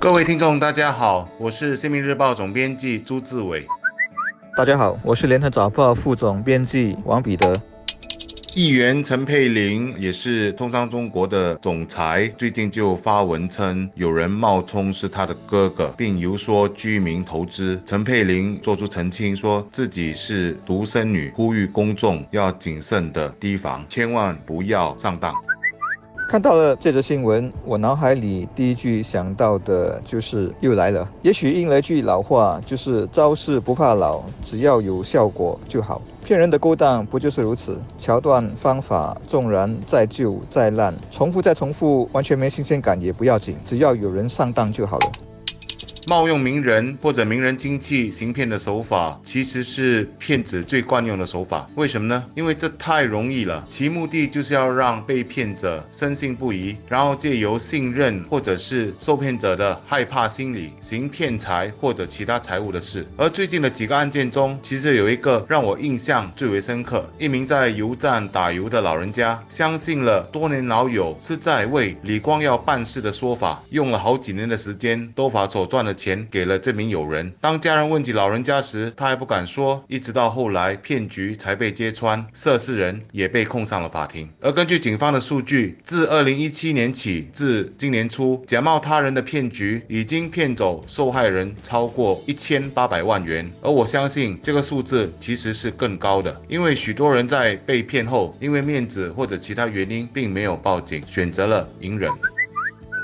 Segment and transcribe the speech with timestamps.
[0.00, 3.66] 各位听众，大家好，我是《新民日报》总编辑朱志伟。
[4.56, 7.60] 大家好，我是《联合早报》副总编辑王彼得。
[8.54, 17.78] 议员陈佩玲也是通商中国的总裁，最近就发文称有人冒充是他的哥哥，并游说居民投资。
[17.84, 25.34] 陈佩玲做出澄清，说自己是独生女，呼吁公众要谨慎的提防，千万不要上当。
[26.30, 31.08] 看到了这则新闻，我脑海里第一句想到的就是又来了。
[31.22, 36.00] 也许应了一句老话，就是招式不怕老，只要有效果就好。
[36.24, 37.76] 骗人的勾当不就是如此？
[37.98, 45.12] 桥段方法纵然再旧再烂，重复再重复，完全没新鲜感也不要紧，只要有人上当就好了。
[46.06, 51.68] 冒用名人或者名人亲戚行骗的手法，其实是骗子最惯用的手法。
[51.74, 52.24] 为什么呢？
[52.34, 63.06] 因为这太容易了，其目的就是要让被骗者深信不疑，然后借由信任或者是受骗者的害怕心理，行骗财或者其他财物的事。
[63.16, 75.89] 而最近的几个案件中，其实有一个让我印象最为深刻：一名在油站打油的老人家，相信了多年老友是在为李光耀办事的说法，用了好几年的时间，都把所赚的。
[75.94, 77.32] 钱给了这名友人。
[77.40, 79.82] 当家人问起老人家时，他还不敢说。
[79.88, 84.28] 一直到后来，骗局才被揭穿，涉事人也被控上了法庭。
[84.40, 93.50] 而根据警方的数据，自二零一七年起至今年初，假冒他人的骗局已经骗走受害人超过一千八百万元。
[93.62, 102.10] 而我相信这个数字其实是更高的，因为许多人在被骗后，因为面子或者其他原因，并没有报警，选择了隐忍。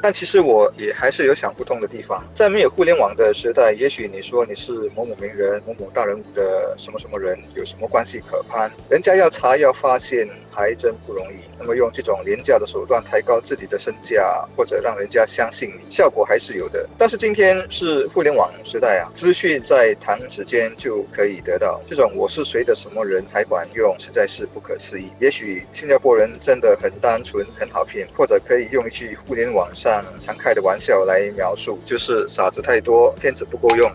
[0.06, 10.28] 但其实我也还是有想不通的地方，在没有互联网的时代，也许你说你是某某名人、某某大人物的什么什么人，有什么关系可攀，人家要查要发现。
[10.58, 11.36] 还真不容易。
[11.58, 16.88] 那么用这种廉价的手段抬高自己的身价，或者让人家相信你，效果还是有的。
[16.96, 21.78] 但是今天是互联网时代啊，资讯在弹指间就可以得到。
[21.86, 25.10] 这种我是谁的什么人还管用，实在是不可思议。
[25.20, 33.90] 也许新加坡人真的很单纯，很好骗，或者可以用一句互联网上常开的玩笑来描述，就是傻子太多，骗子不够用。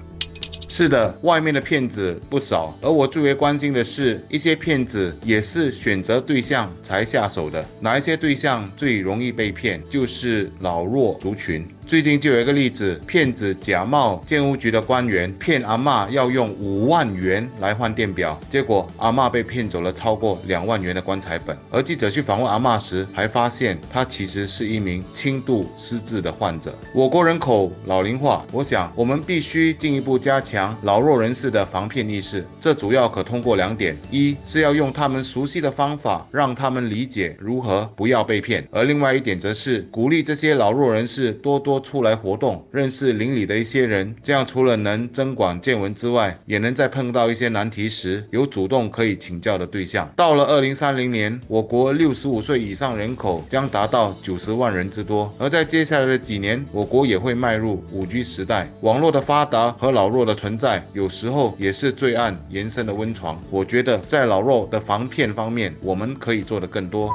[0.70, 7.66] 是的，外面的骗子不少，而我最为关心的是，一些骗子也是选择对象才下手的。
[7.82, 9.84] 哪一些对象最容易被骗？
[9.90, 11.68] 就是老弱族群。
[11.92, 21.54] 最近就有一个例子，骗子假冒建屋局的官员，骗阿妈要用五万元来换电表，结果阿妈被骗走了超过两万元的棺材本。
[21.70, 26.74] 而记者去访问阿妈时，还发现她其实是一名轻度失智的患者。
[26.94, 32.48] 我国人口老龄化，我想我们必须进一步加强老弱人士的防骗意识。
[32.62, 41.81] 这主要可通过两点：一是要用他们熟悉的方法，让他们理解如何不要被骗；而另外一点则是鼓励这些老弱人士多多。
[41.82, 50.10] 出来活动，认识邻里的一些人，这样除了能增广见闻之外，也能在碰到一些难题时有主动可以请教的对象。
[50.16, 58.70] 到了二零三零年，我国六十五岁以上人口将达到九十万人之多，而在接下来的几年，我国也会迈入五 G 时代。
[58.82, 63.42] 网络的发达和老弱的存在，有时候也是罪案延伸的温床。
[63.50, 67.12] 我觉得在老弱的防骗方面，我们可以做得更多。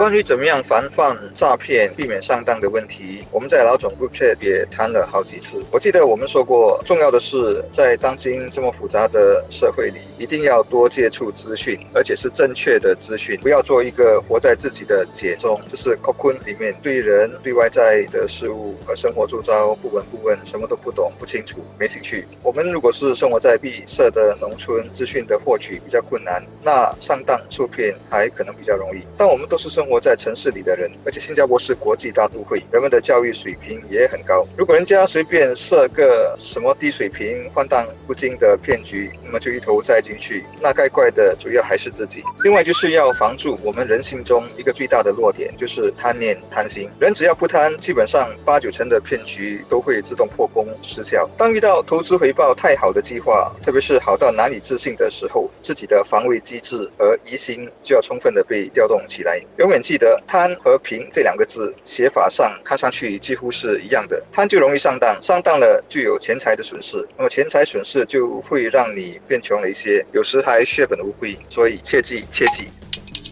[0.00, 5.62] 关于怎么样防范诈骗、避免上当的问题，我们在老总 group chat 也谈了好几次。
[5.70, 22.26] 我记得我们说过，重要的是在当今这么复杂的社会里，一定要多接触资讯，而且是正确的资讯，不要做一个活在自己的茧中，就是 cocoon 里面对人、对外在的事物和生活周遭不闻不问，什么都不懂、不清楚、没兴趣。
[22.42, 29.02] 我们如果是生活在闭塞的农村，资讯的获取比较困难，那上当受骗还可能比较容易。
[29.18, 34.46] 但我们都是生活在城市里的人，而且新加坡是国际大都会，人们的教育水平也很高。
[34.56, 42.22] 如果人家随便设个什么低水平、荒诞不经的骗局，那么就一头栽进去，那该怪的主要还是自己。
[42.44, 46.88] 另外就是要防住我们人性中一个最大的弱点，就是贪念、贪心。
[47.00, 51.28] 人只要不贪，基本上八九成的骗局都会自动破功失效。
[51.36, 59.40] 当遇到投资回报太好的计划，特别是好到难以置信的时候，自己的防卫机制和疑心就要充分的被调动起来，
[59.70, 59.80] 永远。
[59.80, 72.68] 记得贪和平这两个字写法上看上去几乎是一样的，贪就容易上当，上当了就有钱财的损失，那么钱财损失就会让你变穷了一些，有时还血本无归，所以切记切记。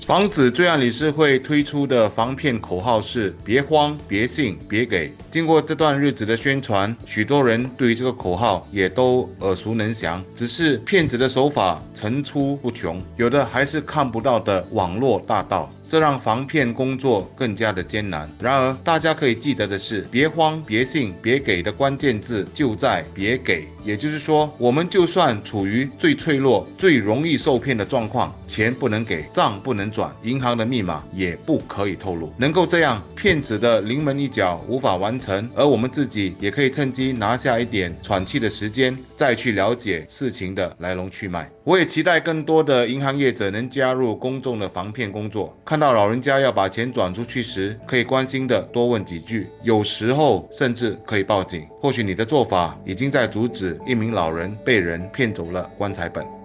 [0.07, 5.13] 防止罪案理事会推出的防骗口号是“别慌，别信，别给”。
[5.31, 10.25] 经过这段日子的宣传，许多人对于这个口号也都耳熟能详。
[10.35, 15.71] 只是骗子的手法层出不穷，有的还是看不到的网络大盗。
[15.91, 18.31] 这让防骗工作更加的艰难。
[18.41, 23.67] 然而，大家可以记得的是，别慌、别信、别给的关键字就在“别给”。
[23.83, 32.31] 也就是说，我们就算处于最脆弱、最容易受骗的状况，钱不能给，账不能转，银行的密码也不可以透露。
[32.37, 41.51] 能够这样，骗子的临门一脚无法完成，而我们自己也可以趁机拿下一点喘气的时间，再去了解事情的来龙去脉。
[41.65, 45.57] 我也期待更多的银行业者能加入公众的防骗工作。
[45.65, 51.67] 看到老人家要把钱转出去时，可以关心的多问几句，有时候甚至可以报警。
[51.81, 56.38] 或许你的做法已经在阻止一名老人被人骗走了棺材本。